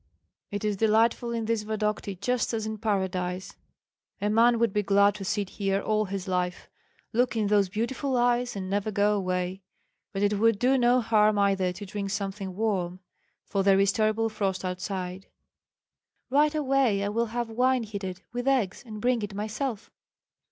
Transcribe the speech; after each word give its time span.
It 0.49 0.65
is 0.65 0.77
delightful 0.77 1.29
in 1.31 1.45
this 1.45 1.61
Vodokty, 1.61 2.19
just 2.19 2.55
as 2.55 2.65
in 2.65 2.79
paradise. 2.79 3.55
A 4.19 4.31
man 4.31 4.57
would 4.57 4.73
be 4.73 4.81
glad 4.81 5.13
to 5.13 5.23
sit 5.23 5.51
here 5.61 5.79
all 5.79 6.05
his 6.05 6.27
life, 6.27 6.67
look 7.13 7.35
in 7.35 7.45
those 7.49 7.69
beautiful 7.69 8.17
eyes, 8.17 8.55
and 8.55 8.67
never 8.67 8.89
go 8.89 9.15
away 9.15 9.61
But 10.11 10.23
it 10.23 10.39
would 10.39 10.57
do 10.57 10.75
no 10.75 11.01
harm, 11.01 11.37
either, 11.37 11.71
to 11.73 11.85
drink 11.85 12.09
something 12.09 12.55
warm, 12.55 13.01
for 13.45 13.61
there 13.61 13.79
is 13.79 13.91
terrible 13.91 14.27
frost 14.29 14.65
outside." 14.65 15.27
"Right 16.31 16.55
away 16.55 17.03
I 17.03 17.09
will 17.09 17.27
have 17.27 17.51
wine 17.51 17.83
heated, 17.83 18.23
with 18.33 18.47
eggs, 18.47 18.81
and 18.83 18.99
bring 19.03 19.21
it 19.21 19.35
myself." 19.35 19.91